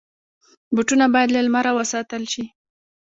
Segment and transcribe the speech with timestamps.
[0.75, 2.43] بوټونه باید له لمره وساتل شي.